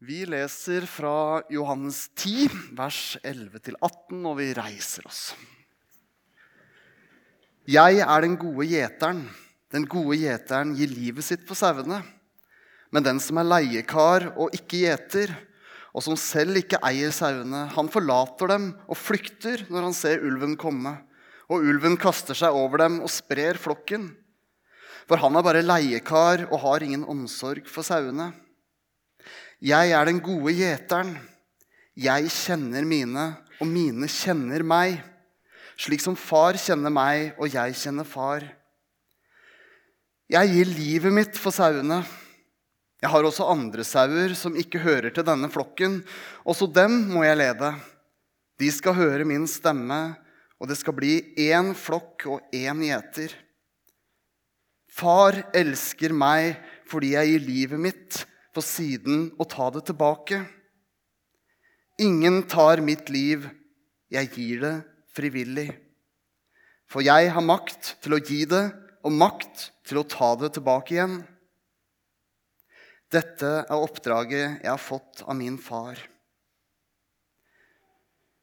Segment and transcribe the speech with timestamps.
[0.00, 5.34] Vi leser fra Johannes 10, vers 11-18, og vi reiser oss.
[7.68, 9.26] Jeg er den gode gjeteren.
[9.68, 12.00] Den gode gjeteren gir livet sitt for sauene.
[12.88, 15.36] Men den som er leiekar og ikke gjeter,
[15.92, 20.56] og som selv ikke eier sauene, han forlater dem og flykter når han ser ulven
[20.56, 20.96] komme.
[21.52, 24.14] Og ulven kaster seg over dem og sprer flokken.
[25.04, 28.32] For han er bare leiekar og har ingen omsorg for sauene.
[29.60, 31.12] Jeg er den gode gjeteren.
[31.92, 33.24] Jeg kjenner mine,
[33.60, 35.02] og mine kjenner meg.
[35.76, 38.46] Slik som far kjenner meg, og jeg kjenner far.
[40.32, 42.00] Jeg gir livet mitt for sauene.
[43.04, 46.00] Jeg har også andre sauer som ikke hører til denne flokken.
[46.48, 47.74] Også dem må jeg lede.
[48.60, 50.00] De skal høre min stemme,
[50.56, 51.18] og det skal bli
[51.50, 53.36] én flokk og én gjeter.
[54.88, 56.56] Far elsker meg
[56.88, 60.42] fordi jeg gir livet mitt for siden å ta det tilbake.
[62.00, 63.46] Ingen tar mitt liv,
[64.10, 64.76] jeg gir det
[65.14, 65.68] frivillig.
[66.90, 68.64] For jeg har makt til å gi det
[69.06, 71.20] og makt til å ta det tilbake igjen.
[73.10, 75.98] Dette er oppdraget jeg har fått av min far.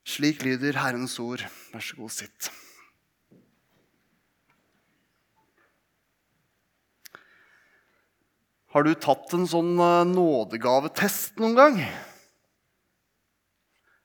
[0.07, 1.43] Slik lyder Herrens ord.
[1.73, 2.49] Vær så god, sitt.
[8.77, 11.77] Har du tatt en sånn eh, nådegavetest noen gang?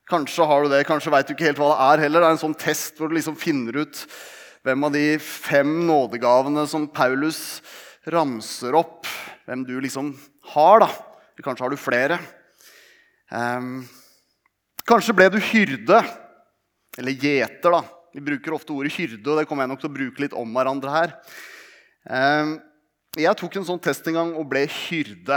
[0.09, 2.25] Kanskje har du det, kanskje veit du ikke helt hva det er heller.
[2.25, 4.01] Det er en sånn test hvor du liksom finner ut
[4.65, 7.61] hvem av de fem nådegavene som Paulus
[8.17, 9.05] ramser opp,
[9.45, 10.15] hvem du liksom
[10.55, 10.87] har.
[10.87, 10.91] da.
[11.45, 12.21] Kanskje har du flere.
[13.29, 13.85] Um,
[14.89, 16.01] kanskje ble du hyrde,
[16.97, 17.85] eller gjeter, da.
[18.17, 20.57] Vi bruker ofte ordet hyrde, og det kommer jeg nok til å bruke litt om
[20.57, 21.19] hverandre her.
[22.09, 22.61] Um,
[23.21, 25.37] jeg tok en sånn test en gang og ble hyrde.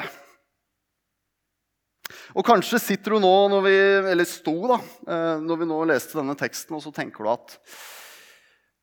[2.38, 3.76] Og kanskje sitter du nå, når vi,
[4.14, 7.56] eller sto da, eh, når vi nå leste denne teksten, og så tenker du at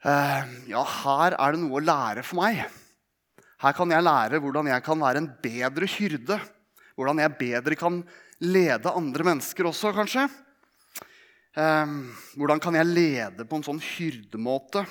[0.04, 2.66] eh, ja, her er det noe å lære for meg.
[3.62, 6.38] Her kan jeg lære hvordan jeg kan være en bedre hyrde.
[6.98, 8.02] Hvordan jeg bedre kan
[8.42, 10.26] lede andre mennesker også, kanskje.
[11.56, 11.96] Eh,
[12.36, 14.84] hvordan kan jeg lede på en sånn hyrdemåte?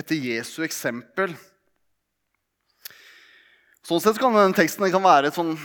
[0.00, 1.36] Etter Jesu eksempel
[3.82, 5.56] Sånn sett kan den teksten kan være et sånn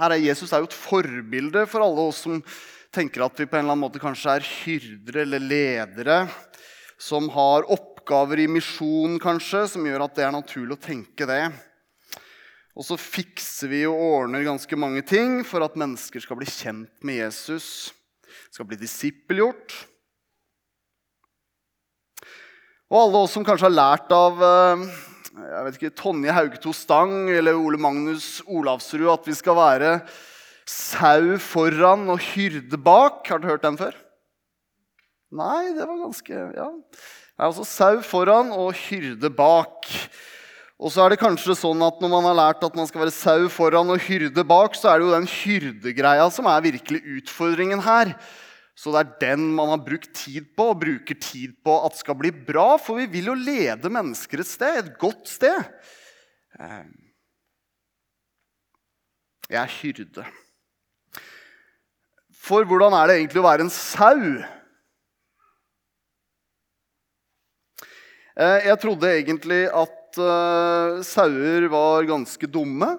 [0.00, 2.40] her er Jesus er jo et forbilde for alle oss som
[2.92, 6.16] tenker at vi på en eller annen måte kanskje er hyrdere eller ledere
[6.98, 11.44] som har oppgaver i misjon, kanskje, som gjør at det er naturlig å tenke det.
[12.78, 16.92] Og så fikser vi og ordner ganske mange ting for at mennesker skal bli kjent
[17.04, 17.92] med Jesus,
[18.54, 19.74] skal bli disippelgjort.
[22.92, 24.86] Og alle oss som kanskje har lært av eh,
[25.32, 29.92] jeg vet ikke, Tonje Haugto Stang eller Ole Magnus Olavsrud at vi skal være
[30.68, 33.24] sau foran og hyrde bak.
[33.30, 33.96] Har du hørt den før?
[35.32, 36.68] Nei, det var ganske Ja.
[37.32, 39.88] Det er altså sau foran og hyrde bak.
[40.82, 43.14] Og så er det kanskje sånn at Når man har lært at man skal være
[43.16, 47.80] sau foran og hyrde bak, så er det jo den hyrdegreia som er virkelig utfordringen
[47.80, 48.12] her.
[48.82, 52.16] Så det er den man har brukt tid på og bruker tid på at skal
[52.18, 52.74] bli bra.
[52.82, 55.68] For vi vil jo lede mennesker et sted, et godt sted.
[56.58, 56.88] Eh,
[59.52, 60.24] jeg er hyrde.
[62.42, 64.18] For hvordan er det egentlig å være en sau?
[68.34, 72.90] Eh, jeg trodde egentlig at uh, sauer var ganske dumme.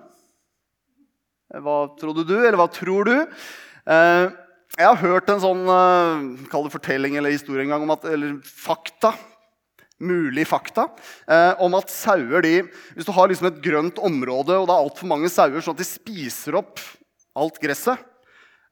[1.51, 3.17] Hva trodde du, eller hva tror du?
[3.83, 4.31] Uh,
[4.73, 5.67] jeg har hørt en sånn
[6.50, 9.13] kall det fortelling eller historie en gang, om at, eller fakta,
[10.03, 10.88] mulig fakta,
[11.29, 12.56] eh, om at sauer de,
[12.95, 15.83] Hvis du har liksom et grønt område og det er altfor mange sauer, sånn at
[15.83, 16.81] de spiser opp
[17.38, 18.01] alt gresset,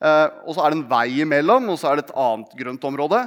[0.01, 2.90] eh, og så er det en vei imellom, og så er det et annet grønt
[2.91, 3.23] område,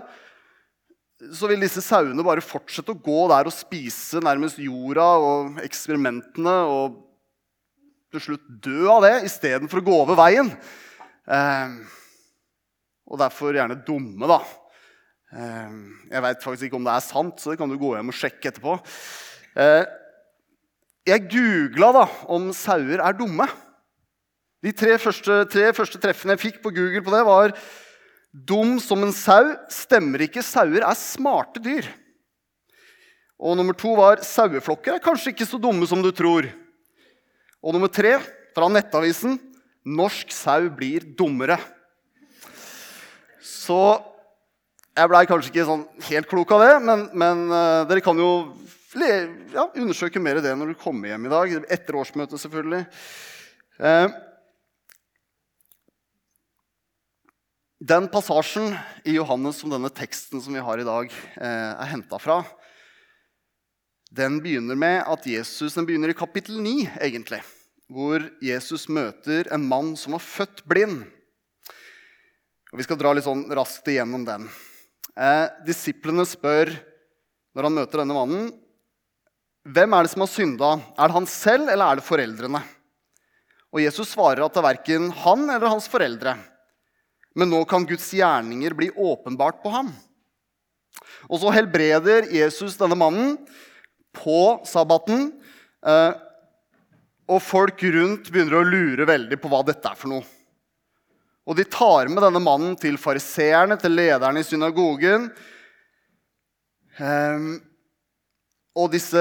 [1.32, 6.56] så vil disse sauene bare fortsette å gå der og spise nærmest jorda og eksperimentene
[6.68, 7.00] og
[8.12, 10.50] til slutt dø av det istedenfor å gå over veien.
[11.24, 11.80] Uh,
[13.14, 14.40] og derfor gjerne dumme, da.
[15.34, 18.10] Ehm, jeg veit faktisk ikke om det er sant, så det kan du gå hjem
[18.10, 18.74] og sjekke etterpå.
[19.54, 19.84] Eh,
[21.06, 23.46] jeg googla da, om sauer er dumme.
[24.64, 27.52] De tre første, tre første treffene jeg fikk på Google på det, var
[28.34, 30.42] 'Dum som en sau stemmer ikke.
[30.42, 31.86] Sauer er smarte dyr'.
[33.38, 36.50] Og nummer to var 'Saueflokker er kanskje ikke så dumme som du tror'.
[37.62, 38.18] Og nummer tre,
[38.54, 39.38] fra Nettavisen
[39.86, 41.60] 'Norsk sau blir dummere'.
[43.44, 43.78] Så
[44.94, 48.30] jeg blei kanskje ikke sånn helt klok av det, men, men uh, dere kan jo
[48.94, 51.56] ja, undersøke mer det når du kommer hjem i dag.
[51.76, 52.84] Etter årsmøtet, selvfølgelig.
[53.82, 54.08] Uh,
[57.84, 58.70] Den passasjen
[59.04, 62.38] i Johannes som denne teksten som vi har i dag, uh, er henta fra,
[64.14, 67.42] den begynner med at Jesus, den begynner i kapittel 9, egentlig.
[67.92, 71.02] Hvor Jesus møter en mann som var født blind.
[72.74, 74.48] Og Vi skal dra litt sånn raskt igjennom den.
[75.14, 76.72] Eh, disiplene spør
[77.54, 78.48] når han møter denne mannen,
[79.62, 80.70] hvem er det som har synda?
[80.98, 82.64] Er det han selv, eller er det foreldrene?
[83.70, 86.34] Og Jesus svarer at det er verken han eller hans foreldre.
[87.38, 89.94] Men nå kan Guds gjerninger bli åpenbart på ham.
[91.30, 93.36] Og så helbreder Jesus denne mannen
[94.18, 95.28] på sabbaten.
[95.78, 96.12] Eh,
[97.30, 100.26] og folk rundt begynner å lure veldig på hva dette er for noe.
[101.44, 105.28] Og de tar med denne mannen til fariseerne, til lederne i synagogen.
[106.96, 107.58] Um,
[108.74, 109.20] og disse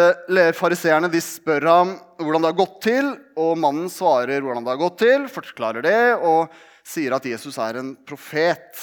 [0.58, 5.02] fariseerne spør ham hvordan det har gått til, og mannen svarer hvordan det har gått
[5.04, 6.54] til, forklarer det og
[6.84, 8.82] sier at Jesus er en profet.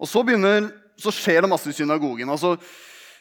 [0.00, 0.70] Og så, begynner,
[1.00, 2.30] så skjer det masse i synagogen.
[2.30, 2.54] Altså,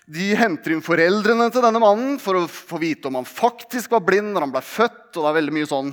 [0.10, 4.06] de henter inn foreldrene til denne mannen for å få vite om han faktisk var
[4.06, 5.10] blind når han ble født.
[5.16, 5.92] og det er veldig mye sånn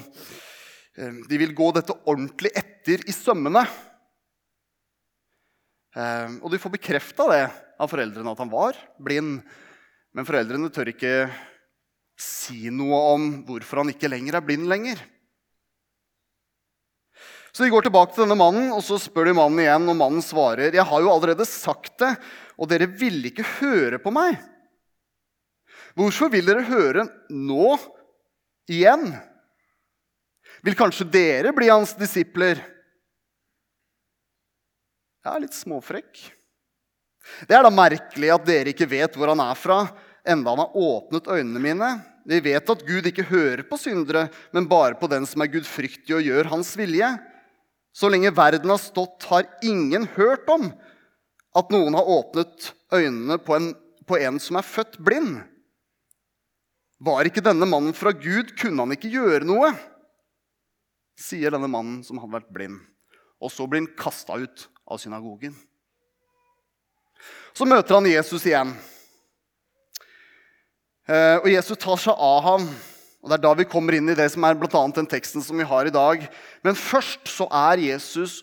[0.96, 3.66] de vil gå dette ordentlig etter i sømmene.
[5.96, 7.42] Eh, og de får bekrefta det
[7.80, 9.42] av foreldrene, at han var blind.
[10.16, 11.28] Men foreldrene tør ikke
[12.16, 15.00] si noe om hvorfor han ikke lenger er blind lenger.
[17.52, 20.24] Så de går tilbake til denne mannen og så spør de mannen igjen, og mannen
[20.24, 22.16] svarer, 'Jeg har jo allerede sagt det,
[22.58, 24.36] og dere ville ikke høre på meg.'
[25.96, 27.78] 'Hvorfor vil dere høre nå
[28.68, 29.35] igjen?'
[30.66, 32.58] Vil kanskje dere bli hans disipler?
[35.22, 36.24] Jeg er litt småfrekk.
[37.46, 39.84] Det er da merkelig at dere ikke vet hvor han er fra,
[40.26, 41.92] enda han har åpnet øynene mine.
[42.26, 46.18] Vi vet at Gud ikke hører på syndere, men bare på den som er gudfryktig
[46.18, 47.14] og gjør hans vilje.
[47.94, 50.72] Så lenge verden har stått, har ingen hørt om
[51.56, 55.44] at noen har åpnet øynene på en, på en som er født blind.
[57.06, 59.76] Var ikke denne mannen fra Gud, kunne han ikke gjøre noe
[61.16, 62.80] sier denne mannen som hadde vært blind.
[63.40, 65.56] Og så blir han kasta ut av synagogen.
[67.56, 68.74] Så møter han Jesus igjen.
[71.06, 72.66] Eh, og Jesus tar seg av ham.
[73.22, 75.42] Og Det er da vi kommer inn i det som er blant annet den teksten
[75.42, 76.26] som vi har i dag.
[76.62, 78.42] Men først så er Jesus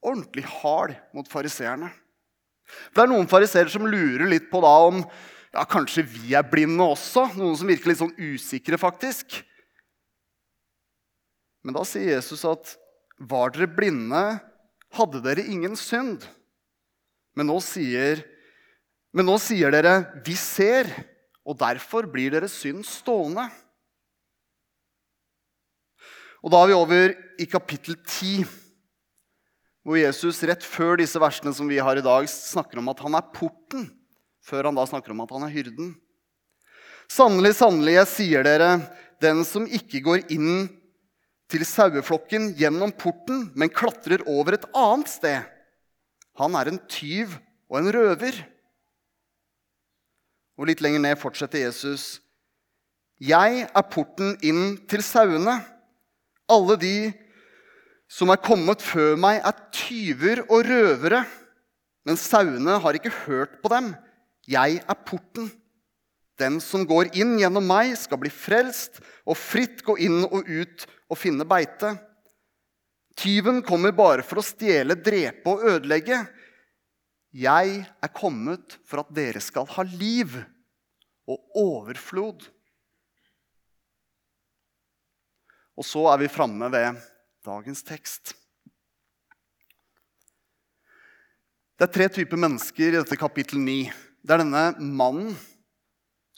[0.00, 1.90] ordentlig hard mot fariseerne.
[2.94, 6.86] Det er noen fariseere som lurer litt på da om ja, kanskje vi er blinde
[6.86, 7.28] også.
[7.36, 9.42] Noen som virker litt sånn usikre, faktisk.
[11.64, 12.74] Men da sier Jesus at
[13.20, 14.40] var dere blinde,
[14.96, 16.24] hadde dere ingen synd.
[17.36, 18.22] Men nå sier,
[19.14, 20.88] men nå sier dere vi ser,
[21.44, 23.46] og derfor blir deres synd stående.
[26.40, 28.46] Og Da er vi over i kapittel 10,
[29.84, 33.16] hvor Jesus rett før disse versene som vi har i dag, snakker om at han
[33.16, 33.90] er porten,
[34.44, 35.94] før han da snakker om at han er hyrden.
[37.10, 38.70] Sannelig, sannelig, jeg sier dere,
[39.20, 40.68] den som ikke går inn
[41.50, 45.46] til saueflokken gjennom porten, men klatrer over et annet sted.
[46.40, 47.34] Han er en tyv
[47.70, 48.38] og en røver.
[50.60, 52.20] Og Litt lenger ned fortsetter Jesus.
[53.20, 55.58] Jeg er porten inn til sauene.
[56.50, 56.94] Alle de
[58.10, 61.22] som er kommet før meg, er tyver og røvere.
[62.06, 63.92] Men sauene har ikke hørt på dem.
[64.50, 65.50] Jeg er porten.
[66.40, 70.86] Den som går inn gjennom meg, skal bli frelst og fritt gå inn og ut
[71.10, 71.92] og finne beite.
[73.20, 76.22] Tyven kommer bare for å stjele, drepe og ødelegge.
[77.36, 80.38] Jeg er kommet for at dere skal ha liv
[81.28, 82.46] og overflod.
[85.76, 86.98] Og så er vi framme ved
[87.46, 88.34] dagens tekst.
[91.76, 93.78] Det er tre typer mennesker i dette kapittel 9.
[94.20, 95.36] Det er denne mannen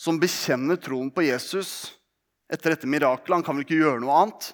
[0.02, 1.92] som bekjenner troen på Jesus
[2.50, 3.36] etter dette mirakelet.
[3.38, 4.48] Han kan vel ikke gjøre noe annet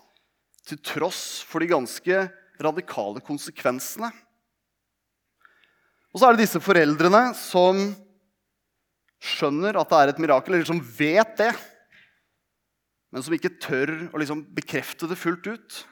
[0.69, 2.27] til tross for de ganske
[2.61, 4.11] radikale konsekvensene.
[6.13, 7.81] Og så er det disse foreldrene som
[9.25, 11.51] skjønner at det er et mirakel, eller som vet det,
[13.09, 15.83] men som ikke tør å liksom bekrefte det fullt ut.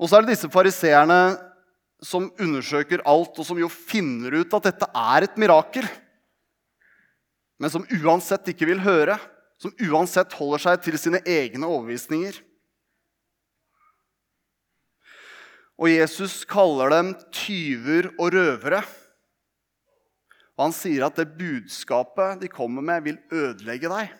[0.00, 1.20] Og så er det disse fariseerne
[2.00, 5.84] som undersøker alt, og som jo finner ut at dette er et mirakel,
[7.60, 9.18] men som uansett ikke vil høre
[9.60, 12.38] som uansett holder seg til sine egne overbevisninger.
[15.80, 18.80] Og Jesus kaller dem tyver og røvere.
[20.56, 24.10] Og han sier at det budskapet de kommer med, vil ødelegge deg.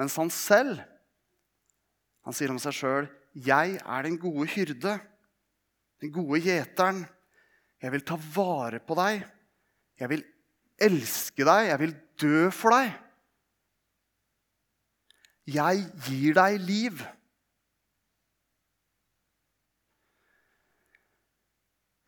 [0.00, 0.84] Mens han selv
[2.28, 4.98] han sier om seg sjøl, 'Jeg er den gode hyrde,
[6.00, 7.08] den gode gjeteren.'
[7.80, 9.24] 'Jeg vil ta vare på deg.
[9.96, 10.24] Jeg vil
[10.80, 11.68] elske deg.
[11.72, 12.96] Jeg vil dø for deg.'
[15.48, 17.06] 'Jeg gir deg liv.'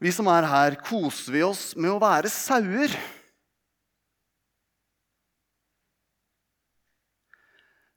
[0.01, 2.93] Vi som er her, koser vi oss med å være sauer.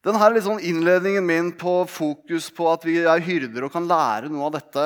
[0.03, 4.49] Denne liksom innledningen min på fokus på at vi er hyrder og kan lære noe
[4.49, 4.85] av dette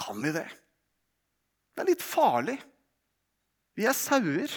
[0.00, 0.46] Kan vi det?
[1.80, 2.58] Det er litt farlig.
[3.72, 4.52] Vi er sauer.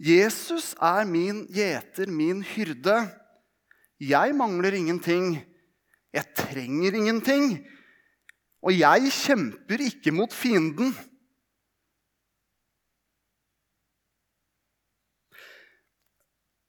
[0.00, 2.94] Jesus er min gjeter, min hyrde.
[4.00, 5.36] Jeg mangler ingenting.
[6.16, 7.58] Jeg trenger ingenting.
[8.64, 10.96] Og jeg kjemper ikke mot fienden.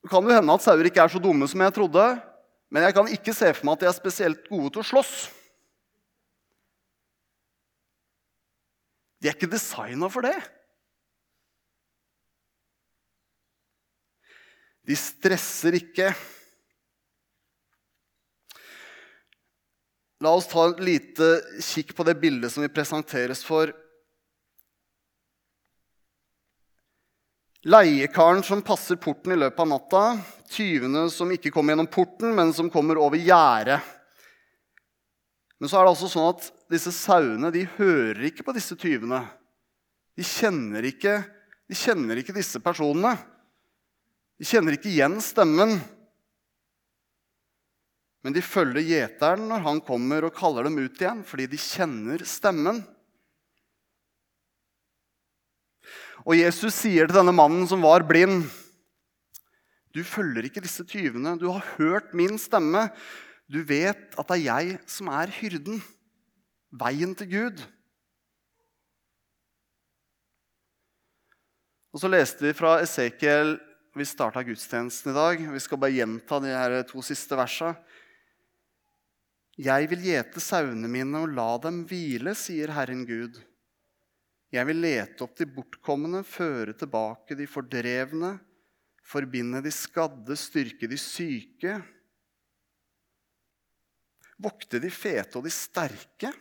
[0.04, 2.10] Det kan jo hende at sauer ikke er så dumme som jeg trodde,
[2.68, 5.30] men jeg kan ikke se for meg at de er spesielt gode til å slåss.
[9.22, 10.34] De er ikke designa for det.
[14.82, 16.08] De stresser ikke.
[20.22, 21.28] La oss ta et lite
[21.62, 23.70] kikk på det bildet som vi presenteres for
[27.62, 30.02] Leiekaren som passer porten i løpet av natta.
[30.50, 33.78] Tyvene som ikke kommer gjennom porten, men som kommer over gjerdet.
[35.62, 39.20] Men så er det altså sånn at disse sauene de hører ikke på disse tyvene.
[40.18, 41.20] De kjenner ikke,
[41.70, 43.12] de kjenner ikke disse personene.
[44.42, 45.76] De kjenner ikke igjen stemmen.
[48.26, 52.26] Men de følger gjeteren når han kommer og kaller dem ut igjen, fordi de kjenner
[52.26, 52.82] stemmen.
[56.26, 58.48] Og Jesus sier til denne mannen som var blind,
[59.94, 61.38] du følger ikke disse tyvene.
[61.38, 62.88] Du har hørt min stemme.
[63.52, 65.82] Du vet at det er jeg som er hyrden.
[66.72, 67.58] Veien til Gud.
[71.92, 73.58] Og så leste vi fra Esekiel
[73.92, 75.42] Vi starta gudstjenesten i dag.
[75.52, 77.74] Vi skal bare gjenta de her to siste versa.
[79.60, 83.36] Jeg vil gjete sauene mine og la dem hvile, sier Herren Gud.
[84.48, 88.38] Jeg vil lete opp de bortkomne, føre tilbake de fordrevne,
[89.04, 91.82] forbinde de skadde, styrke de syke,
[94.42, 96.32] vokte de fete og de sterke,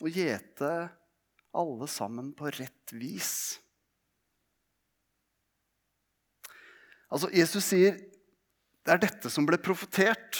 [0.00, 0.70] og gjete
[1.60, 3.58] alle sammen på rett vis.
[7.10, 7.98] Altså, Jesus sier
[8.80, 10.38] det er dette som ble profetert.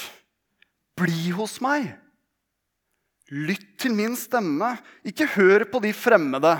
[0.96, 1.90] Bli hos meg.
[3.30, 4.72] Lytt til min stemme.
[5.06, 6.54] Ikke hør på de fremmede.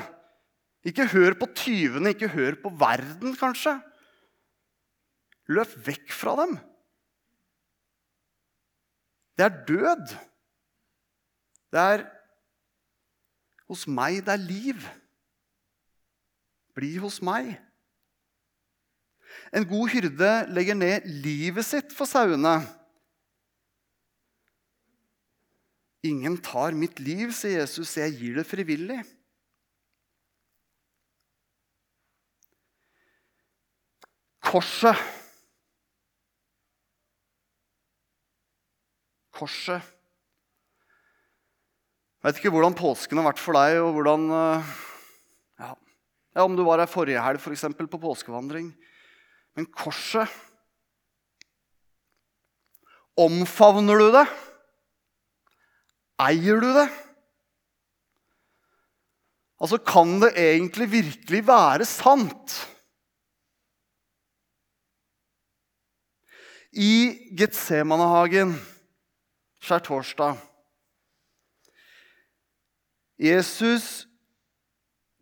[0.87, 3.75] Ikke hør på tyvene, ikke hør på verden, kanskje.
[5.50, 6.59] Løp vekk fra dem.
[9.40, 10.11] Det er død.
[11.73, 12.02] Det er
[13.70, 14.82] hos meg det er liv.
[16.76, 17.54] Bli hos meg.
[19.56, 22.59] En god hyrde legger ned livet sitt for sauene.
[26.04, 29.00] Ingen tar mitt liv, sier Jesus, jeg gir det frivillig.
[34.50, 35.19] Korset.
[39.40, 39.80] Korset.
[42.20, 44.73] Jeg vet ikke hvordan påsken har vært for deg, og hvordan eh,
[45.62, 45.70] ja,
[46.37, 48.68] ja, Om du var her forrige helg, f.eks., for på påskevandring.
[49.56, 50.28] Men korset
[53.20, 54.26] Omfavner du det?
[56.20, 56.87] Eier du det?
[59.61, 62.54] Altså, kan det egentlig virkelig være sant?
[66.73, 66.92] I
[67.37, 68.54] Getsemanehagen
[69.60, 70.38] skjærtorsdag
[73.20, 74.06] Jesus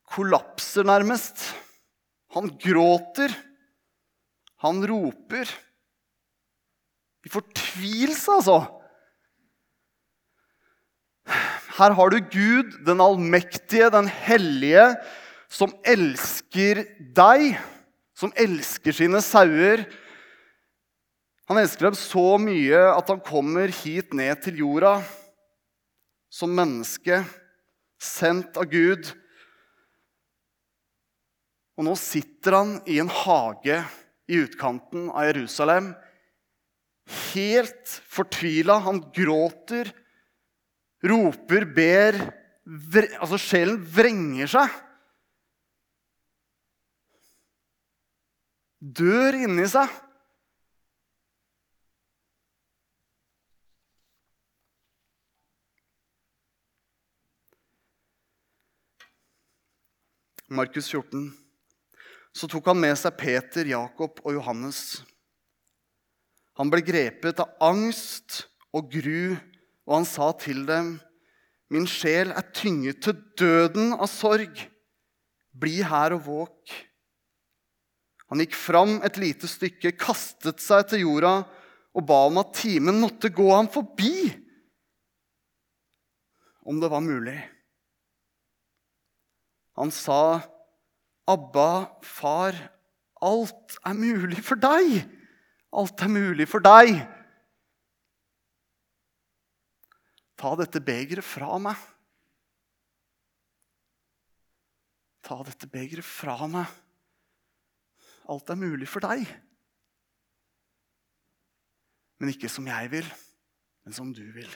[0.07, 1.43] kollapser nærmest.
[2.35, 3.33] Han gråter.
[4.63, 5.51] Han roper.
[7.27, 8.59] I fortvilelse, altså.
[11.79, 14.87] Her har du Gud, den allmektige, den hellige,
[15.51, 17.59] som elsker deg,
[18.19, 19.85] som elsker sine sauer.
[21.49, 24.99] Han elsker dem så mye at han kommer hit ned til jorda
[26.29, 27.23] som menneske,
[27.99, 29.09] sendt av Gud.
[31.79, 33.79] Og nå sitter han i en hage
[34.29, 35.95] i utkanten av Jerusalem,
[37.31, 38.77] helt fortvila.
[38.85, 39.95] Han gråter
[41.09, 42.21] roper, ber
[42.69, 44.75] Altså, sjelen vrenger seg.
[48.79, 49.91] dør inni seg.
[60.49, 61.29] Markus 14.
[62.33, 65.03] Så tok han med seg Peter, Jakob og Johannes.
[66.57, 69.37] Han ble grepet av angst og gru,
[69.85, 70.97] og han sa til dem,
[71.69, 74.57] Min sjel er tynget til døden av sorg.
[75.53, 76.73] Bli her og våk.
[78.33, 81.43] Han gikk fram et lite stykke, kastet seg til jorda
[81.93, 84.31] og ba om at timen måtte gå ham forbi,
[86.69, 87.37] om det var mulig.
[89.79, 90.43] Han sa,
[91.29, 92.57] 'Abba, far,
[93.23, 95.07] alt er mulig for deg.'
[95.69, 96.97] Alt er mulig for deg.
[100.39, 101.77] Ta dette begeret fra meg.
[105.27, 106.73] Ta dette begeret fra meg.
[108.33, 109.29] Alt er mulig for deg.
[112.19, 113.13] Men ikke som jeg vil,
[113.85, 114.49] men som du vil.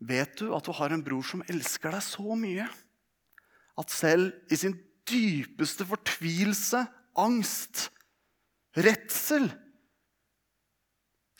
[0.00, 2.66] Vet du at du har en bror som elsker deg så mye
[3.80, 4.74] at selv i sin
[5.08, 6.82] dypeste fortvilelse,
[7.20, 7.88] angst,
[8.76, 9.48] redsel,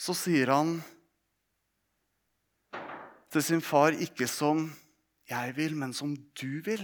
[0.00, 0.79] så sier han
[3.31, 4.64] til sin far ikke som
[5.31, 6.83] jeg vil, men som du vil.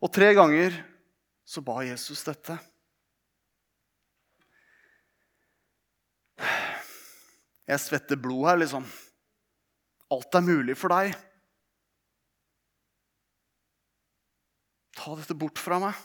[0.00, 0.76] Og tre ganger
[1.46, 2.56] så ba Jesus dette.
[7.66, 8.84] Jeg svetter blod her, liksom.
[10.14, 11.16] Alt er mulig for deg.
[14.96, 15.96] Ta dette bort fra meg.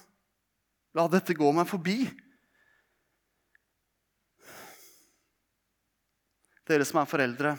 [0.98, 2.00] La dette gå meg forbi.
[6.68, 7.54] Dere som er foreldre.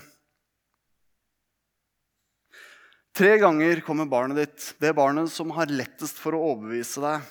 [3.12, 7.26] Tre ganger kommer barnet ditt, det barnet som har lettest for å overbevise deg.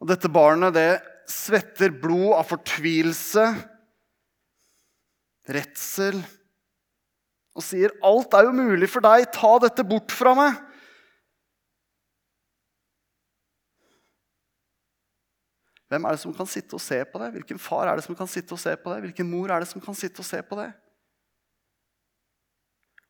[0.00, 0.90] Og dette barnet det
[1.28, 3.44] svetter blod av fortvilelse,
[5.48, 6.18] redsel,
[7.54, 9.26] og sier 'Alt er jo mulig for deg.
[9.32, 10.70] Ta dette bort fra meg.'
[15.90, 17.32] Hvem er det som kan sitte og se på det?
[17.34, 19.00] Hvilken far er det som kan sitte og se på det?
[19.00, 20.70] Hvilken mor er det som kan sitte og se på det?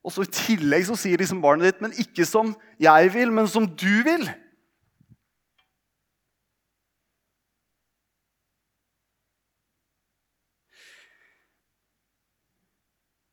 [0.01, 3.49] Og så I tillegg så sier liksom barnet ditt, men ikke som jeg vil, men
[3.53, 4.25] som du vil.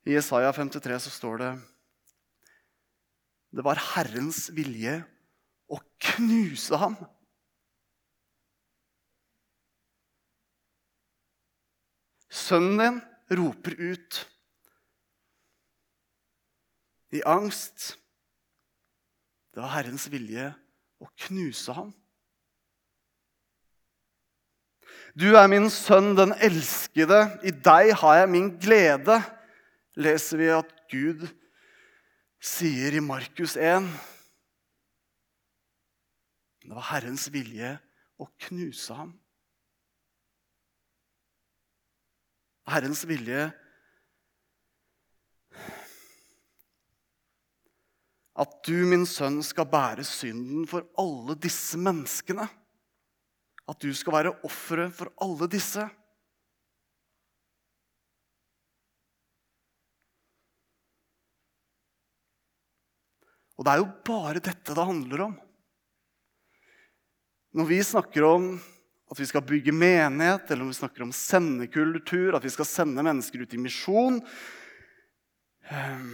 [0.07, 1.51] I Jesaja 53 så står det
[3.59, 5.01] Det var Herrens vilje
[5.67, 5.81] å
[6.13, 6.95] knuse ham.
[12.31, 13.03] Sønnen din
[13.41, 14.23] roper ut
[17.11, 17.97] i angst.
[19.51, 20.53] Det var Herrens vilje
[21.03, 21.91] å knuse ham.
[25.17, 27.25] Du er min sønn, den elskede.
[27.43, 29.25] I deg har jeg min glede
[29.97, 31.25] leser vi at Gud
[32.38, 33.88] sier i Markus 1
[36.67, 37.77] Det var Herrens vilje
[38.19, 39.13] å knuse ham.
[42.67, 43.47] Herrens vilje
[48.38, 52.43] At du, min sønn, skal bære synden for alle disse menneskene.
[53.65, 55.88] At du skal være offeret for alle disse.
[63.57, 65.35] Og det er jo bare dette det handler om.
[67.57, 68.51] Når vi snakker om
[69.07, 73.05] at vi skal bygge menighet, eller når vi snakker om sendekultur, at vi skal sende
[73.05, 74.19] mennesker ut i misjon
[75.71, 76.11] ehm,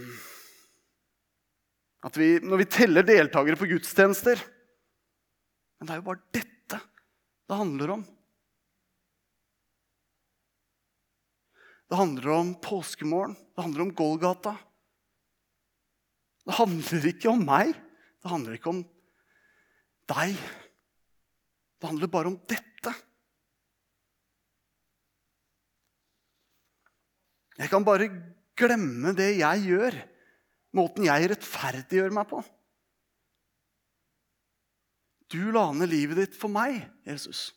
[2.04, 4.40] at vi, Når vi teller deltakere på gudstjenester
[5.78, 6.80] Men det er jo bare dette
[7.44, 8.02] det handler om.
[11.92, 13.34] Det handler om påskemorgen.
[13.54, 14.54] Det handler om Golgata.
[16.44, 17.72] Det handler ikke om meg.
[18.20, 18.82] Det handler ikke om
[20.12, 20.36] deg.
[21.80, 22.94] Det handler bare om dette.
[27.54, 28.10] Jeg kan bare
[28.58, 29.96] glemme det jeg gjør,
[30.74, 32.40] måten jeg rettferdiggjør meg på.
[35.30, 37.48] Du la ned livet ditt for meg, Jesus.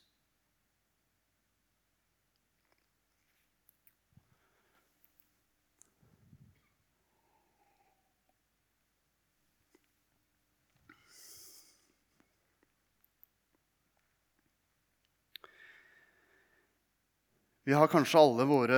[17.67, 18.77] Vi har kanskje alle våre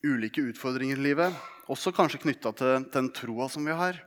[0.00, 1.34] ulike utfordringer i livet,
[1.68, 3.98] også kanskje knytta til den troa som vi har.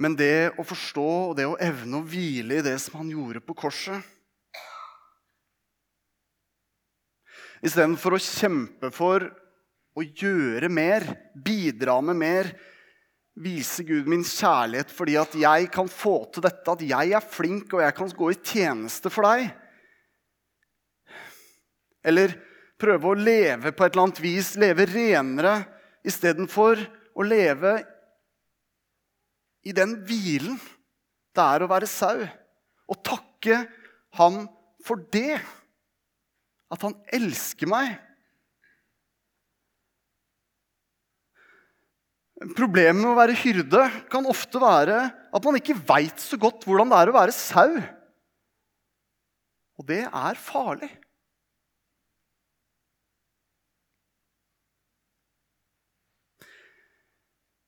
[0.00, 3.44] Men det å forstå og det å evne å hvile i det som han gjorde
[3.44, 4.00] på korset
[7.60, 9.28] Istedenfor å kjempe for
[10.00, 11.04] å gjøre mer,
[11.36, 12.54] bidra med mer,
[13.34, 17.72] vise Gud min kjærlighet fordi at jeg kan få til dette, at jeg er flink
[17.74, 19.48] og jeg kan gå i tjeneste for deg.
[22.04, 22.36] Eller
[22.78, 25.56] prøve å leve på et eller annet vis, leve renere
[26.04, 26.82] istedenfor
[27.14, 27.78] å leve
[29.64, 30.58] i den hvilen
[31.34, 32.22] det er å være sau.
[32.90, 33.64] Og takke
[34.18, 34.44] ham
[34.84, 35.40] for det.
[36.72, 37.96] At han elsker meg.
[42.52, 46.90] Problemet med å være hyrde kan ofte være at man ikke veit så godt hvordan
[46.92, 47.78] det er å være sau.
[49.80, 50.90] Og det er farlig.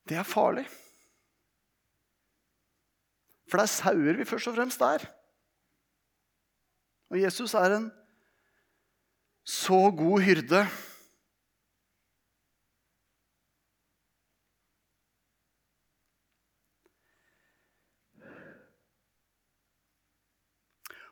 [0.07, 0.67] Det er farlig.
[3.47, 5.07] For det er sauer vi først og fremst er.
[7.11, 7.89] Og Jesus er en
[9.47, 10.65] så god hyrde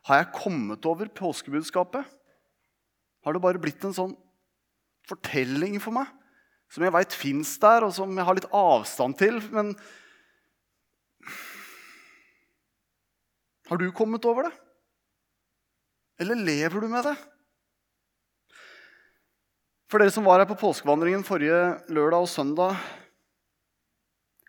[0.05, 2.05] Har jeg kommet over påskebudskapet?
[3.25, 4.13] Har det bare blitt en sånn
[5.09, 6.11] fortelling for meg
[6.73, 9.39] som jeg veit fins der, og som jeg har litt avstand til?
[9.55, 9.73] Men
[13.71, 14.55] har du kommet over det?
[16.21, 17.15] Eller lever du med det?
[19.89, 22.77] For dere som var her på påskevandringen forrige lørdag og søndag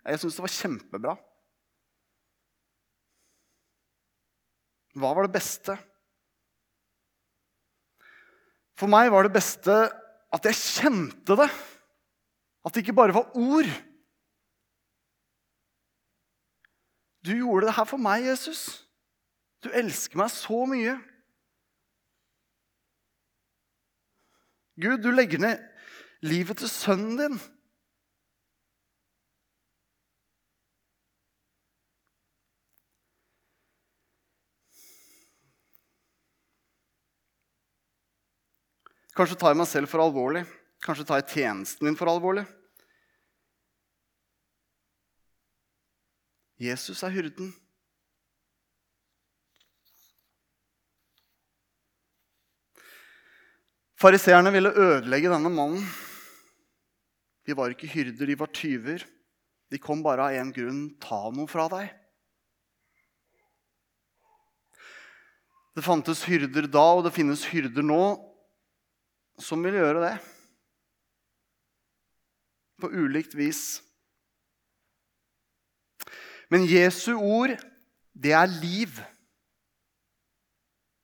[0.06, 1.14] Jeg syns det var kjempebra.
[4.96, 5.76] Hva var det beste?
[8.76, 9.74] For meg var det beste
[10.34, 11.48] at jeg kjente det.
[12.66, 13.68] At det ikke bare var ord.
[17.26, 18.86] Du gjorde det her for meg, Jesus.
[19.64, 20.96] Du elsker meg så mye.
[24.76, 25.62] Gud, du legger ned
[26.26, 27.38] livet til sønnen din.
[39.16, 40.42] Kanskje tar jeg meg selv for alvorlig.
[40.84, 42.44] Kanskje tar jeg tjenesten min for alvorlig.
[46.60, 47.48] Jesus er hyrden.
[53.96, 55.84] Fariseerne ville ødelegge denne mannen.
[57.48, 59.04] De var ikke hyrder, de var tyver.
[59.72, 61.88] De kom bare av én grunn ta noe fra deg.
[65.76, 68.02] Det fantes hyrder da, og det finnes hyrder nå
[69.38, 70.14] som vil gjøre det.
[72.80, 73.80] På ulikt vis.
[76.52, 77.56] Men Jesu ord,
[78.14, 79.00] det er liv.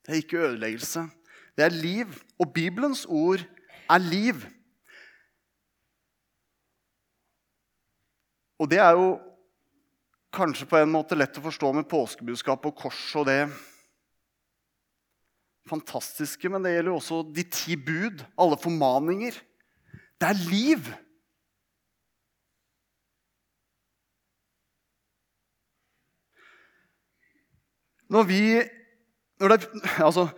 [0.03, 1.07] Det er ikke ødeleggelse.
[1.57, 2.07] Det er liv.
[2.39, 3.43] Og Bibelens ord
[3.91, 4.35] er liv.
[8.59, 9.19] Og det er jo
[10.33, 13.41] kanskje på en måte lett å forstå med påskebudskapet og kors og det
[15.69, 19.37] fantastiske, men det gjelder også de ti bud, alle formaninger.
[20.21, 20.93] Det er liv.
[28.13, 28.43] Når vi
[29.41, 30.29] når, det, altså,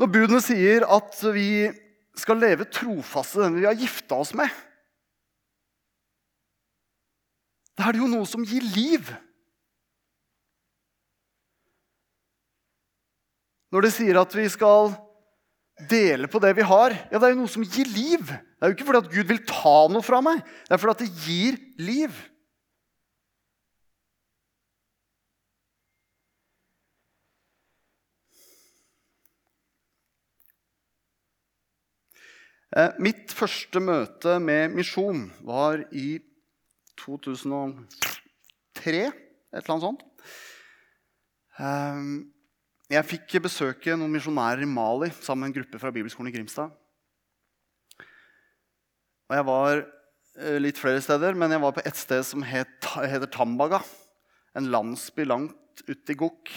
[0.00, 1.68] når budene sier at vi
[2.18, 4.50] skal leve trofaste den vi har gifta oss med
[7.78, 9.06] Da er det jo noe som gir liv.
[13.72, 14.92] Når det sier at vi skal
[15.88, 18.20] dele på det vi har, ja, det er jo noe som gir liv.
[18.28, 20.92] Det er jo ikke fordi at Gud vil ta noe fra meg, det er fordi
[20.92, 22.20] at det gir liv.
[32.72, 36.16] Eh, mitt første møte med misjon var i
[37.02, 37.82] 2003,
[38.80, 40.06] et eller annet sånt.
[42.92, 46.74] Jeg fikk besøke noen misjonærer i Mali sammen med en gruppe fra Bibelskolen i Grimstad.
[49.30, 52.90] Og jeg var eh, litt flere steder, men jeg var på et sted som het,
[53.08, 53.80] heter Tambaga.
[54.58, 56.52] En landsby langt ute i Gokk.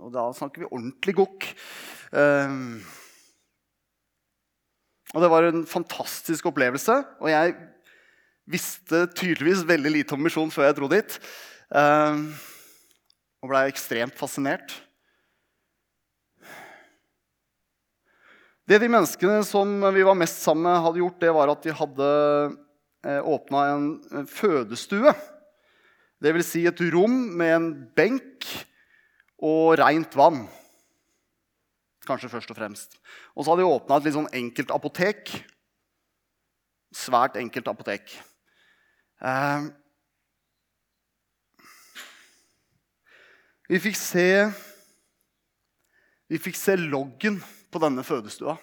[0.00, 1.50] Og da snakker vi ordentlig Gokk.
[2.16, 2.80] Um,
[5.12, 7.02] og det var en fantastisk opplevelse.
[7.20, 7.58] Og jeg
[8.48, 11.20] visste tydeligvis veldig lite om misjon før jeg dro dit.
[11.68, 12.30] Um,
[13.44, 14.80] og blei ekstremt fascinert.
[18.70, 21.72] Det de menneskene som vi var mest sammen med, hadde gjort, det var at de
[21.74, 22.10] hadde
[23.02, 25.10] eh, åpna en fødestue.
[26.22, 27.66] Det vil si et rom med en
[27.98, 28.46] benk
[29.42, 30.44] og rent vann.
[32.06, 32.94] Kanskje først og fremst.
[33.34, 35.34] Og så hadde de åpna et litt sånn enkelt apotek.
[36.94, 38.14] Svært enkelt apotek.
[39.18, 39.70] Eh,
[43.66, 44.28] vi fikk se
[46.30, 48.56] Vi fikk se loggen på denne fødestua.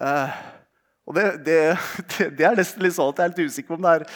[0.00, 0.40] Eh,
[1.06, 1.58] og det, det,
[2.38, 4.08] det, er nesten litt sånn at jeg er litt usikker på om det er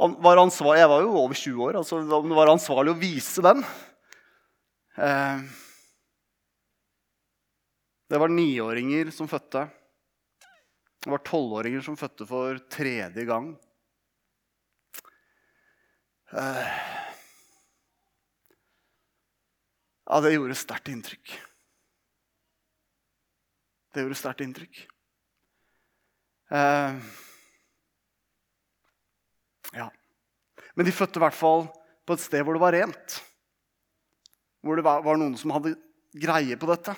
[0.00, 1.76] var ansvar, Jeg var jo over 20 år.
[1.76, 3.60] altså Om det var ansvarlig å vise den.
[4.96, 5.42] Eh,
[8.08, 9.66] det var niåringer som fødte.
[11.04, 13.52] Det var tolvåringer som fødte for tredje gang.
[16.32, 16.99] Eh,
[20.10, 21.32] ja, det gjorde sterkt inntrykk.
[23.94, 24.80] Det gjorde sterkt inntrykk.
[26.50, 26.96] Eh,
[29.78, 29.86] ja.
[30.74, 31.68] Men de fødte i hvert fall
[32.06, 33.20] på et sted hvor det var rent.
[34.66, 35.76] Hvor det var, noen som hadde
[36.10, 36.96] greie på dette.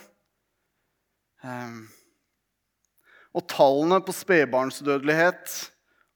[1.44, 1.76] Eh,
[3.36, 5.58] og tallene på spedbarnsdødelighet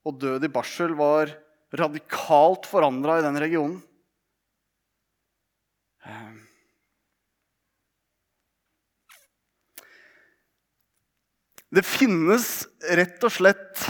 [0.09, 1.32] og død i barsel var
[1.76, 3.78] radikalt forandra i den regionen.
[6.09, 6.45] Eh,
[11.74, 13.83] Det finnes rett og slett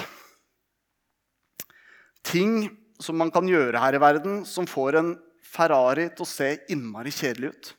[2.27, 2.69] ting
[3.03, 5.11] som man kan gjøre her i verden, som får en
[5.47, 7.73] Ferrari til å se innmari kjedelig ut.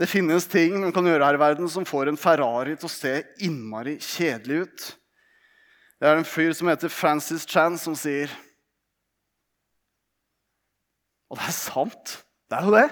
[0.00, 2.92] Det finnes ting man kan gjøre her i verden som får en Ferrari til å
[2.92, 4.86] se innmari kjedelig ut.
[6.00, 8.32] Det er en fyr som heter Francis Chan, som sier
[11.30, 12.16] Og det er sant.
[12.50, 12.86] Det er jo det.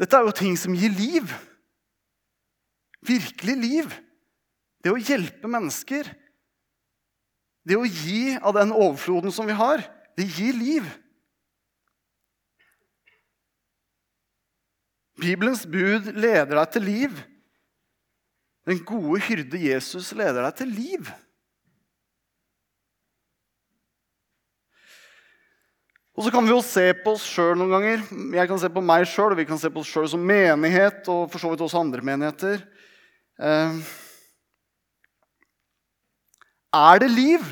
[0.00, 1.28] Dette er jo ting som gir liv.
[3.04, 3.92] Virkelig liv.
[4.80, 6.08] Det å hjelpe mennesker.
[7.68, 9.84] Det å gi av den overfloden som vi har,
[10.16, 10.86] det gir liv.
[15.20, 17.18] Bibelens bud leder deg til liv.
[18.68, 21.10] Den gode hyrde Jesus leder deg til liv.
[26.18, 28.02] Og så kan vi jo se på oss sjøl noen ganger.
[28.34, 31.06] Jeg kan se på meg sjøl, og vi kan se på oss sjøl som menighet,
[31.08, 32.64] og for så vidt også andre menigheter.
[33.40, 33.80] Eh,
[36.80, 37.46] er det liv?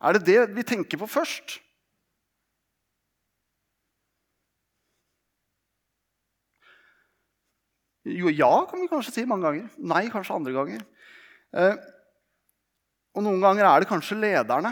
[0.00, 1.58] Er det det vi tenker på først?
[8.06, 9.70] Jo, ja, kan vi kanskje si mange ganger.
[9.82, 10.82] Nei, kanskje andre ganger.
[11.58, 11.74] Eh,
[13.18, 14.70] og noen ganger er det kanskje lederne.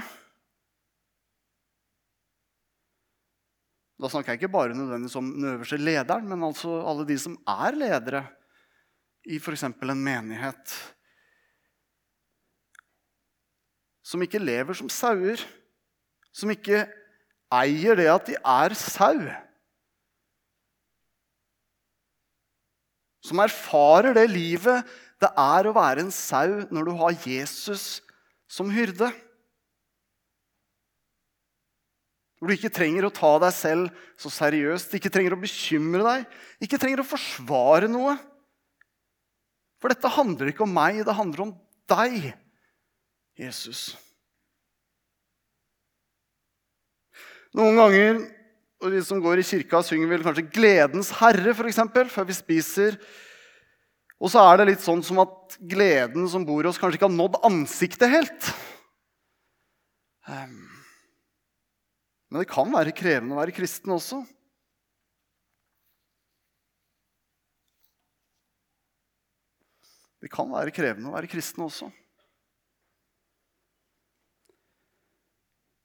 [4.04, 7.38] Da snakker jeg ikke bare nødvendigvis om den øverste lederen, men altså alle de som
[7.48, 8.26] er ledere
[9.24, 9.62] i f.eks.
[9.64, 10.74] en menighet.
[14.04, 15.40] Som ikke lever som sauer.
[16.36, 16.82] Som ikke
[17.54, 19.24] eier det at de er sau.
[23.24, 24.84] Som erfarer det livet
[25.22, 28.02] det er å være en sau når du har Jesus
[28.52, 29.08] som hyrde.
[32.44, 36.24] Hvor du ikke trenger å ta deg selv så seriøst, ikke trenger å bekymre deg,
[36.66, 38.18] ikke trenger å forsvare noe.
[39.80, 41.54] For dette handler ikke om meg, det handler om
[41.88, 42.26] deg,
[43.40, 43.94] Jesus.
[47.56, 48.20] Noen ganger,
[48.84, 52.36] og vi som går i kirka, synger vel kanskje 'Gledens Herre' for eksempel, før vi
[52.36, 53.00] spiser.
[54.20, 57.08] Og så er det litt sånn som at gleden som bor i oss, kanskje ikke
[57.08, 58.52] har nådd ansiktet helt.
[60.28, 60.73] Um,
[62.34, 64.16] men det kan være krevende å være kristen også.
[70.18, 71.92] Det kan være krevende å være kristen også.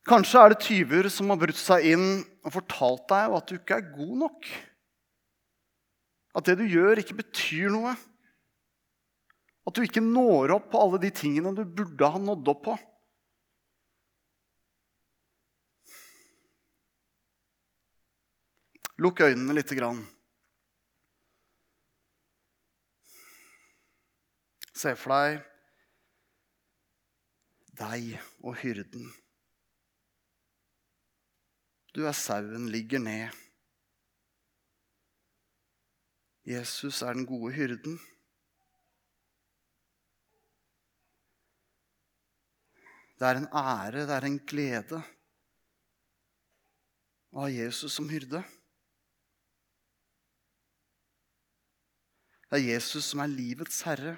[0.09, 2.07] Kanskje er det tyver som har brutt seg inn
[2.41, 4.51] og fortalt deg at du ikke er god nok.
[6.33, 7.93] At det du gjør, ikke betyr noe.
[9.69, 12.81] At du ikke når opp på alle de tingene du burde ha nådd opp på.
[18.99, 20.01] Lukk øynene lite grann.
[24.75, 25.45] Se for deg
[27.79, 29.07] deg og hyrden.
[31.95, 33.39] Du er sauen, ligger ned.
[36.49, 37.99] Jesus er den gode hyrden.
[43.19, 45.01] Det er en ære, det er en glede
[47.31, 48.43] å ha Jesus som hyrde.
[52.49, 54.15] Det er Jesus som er livets herre.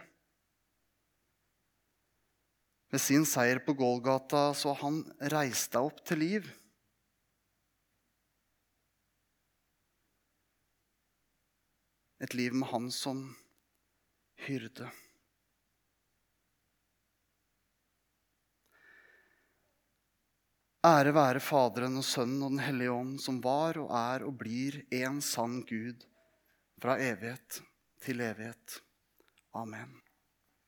[2.91, 5.01] Ved sin seier på Golgata så har han
[5.33, 6.47] reist deg opp til liv.
[12.23, 13.23] Et liv med han som
[14.45, 14.87] hyrde.
[20.87, 24.79] Ære være Faderen og Sønnen og Den hellige ånd, som var og er og blir
[25.03, 26.07] en sann Gud
[26.81, 27.59] fra evighet
[28.01, 28.81] til evighet.
[29.53, 30.00] Amen.